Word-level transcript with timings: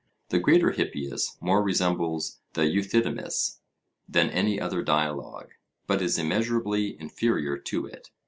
The 0.29 0.39
Greater 0.39 0.71
Hippias 0.71 1.37
more 1.41 1.61
resembles 1.61 2.39
the 2.53 2.63
Euthydemus 2.65 3.59
than 4.09 4.31
any 4.31 4.59
other 4.59 4.81
dialogue; 4.81 5.51
but 5.85 6.01
is 6.01 6.17
immeasurably 6.17 6.99
inferior 6.99 7.55
to 7.55 7.85
it. 7.85 8.09